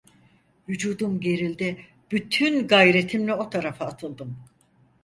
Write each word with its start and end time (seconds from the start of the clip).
Vücudum 0.69 1.19
gerildi, 1.19 1.85
bütün 2.11 2.67
gayretimle 2.67 3.33
o 3.33 3.49
tarafa 3.49 3.85
atıldım. 3.85 4.37